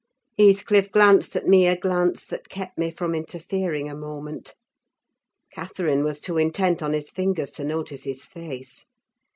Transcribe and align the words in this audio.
Heathcliff 0.35 0.91
glanced 0.91 1.35
at 1.35 1.45
me 1.45 1.67
a 1.67 1.77
glance 1.77 2.25
that 2.25 2.49
kept 2.49 2.75
me 2.75 2.89
from 2.89 3.13
interfering 3.13 3.87
a 3.87 3.95
moment. 3.95 4.55
Catherine 5.53 6.03
was 6.03 6.19
too 6.19 6.39
intent 6.39 6.81
on 6.81 6.93
his 6.93 7.11
fingers 7.11 7.51
to 7.51 7.63
notice 7.63 8.05
his 8.05 8.25
face. 8.25 8.87